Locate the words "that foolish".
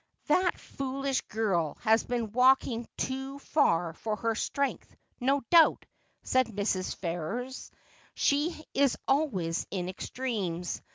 0.29-1.21